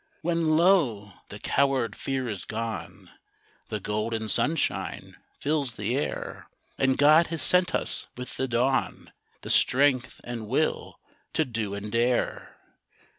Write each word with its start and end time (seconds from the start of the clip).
When, 0.23 0.57
lo! 0.57 1.13
the 1.29 1.37
coward 1.37 1.95
fear 1.95 2.27
is 2.27 2.43
gone 2.43 3.11
The 3.69 3.79
golden 3.79 4.29
sunshine 4.29 5.15
fills 5.39 5.73
the 5.73 5.95
air, 5.95 6.49
And 6.79 6.97
God 6.97 7.27
has 7.27 7.43
sent 7.43 7.75
us 7.75 8.07
with 8.17 8.35
the 8.37 8.47
dawn 8.47 9.13
The 9.41 9.51
strength 9.51 10.19
and 10.23 10.47
will 10.47 10.99
to 11.33 11.45
do 11.45 11.75
and 11.75 11.91
dare. 11.91 12.57